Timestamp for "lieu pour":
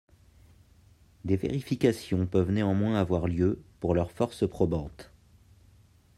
3.27-3.93